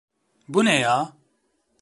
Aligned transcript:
Bu 0.47 0.65
ne 0.65 0.79
ya? 0.79 1.15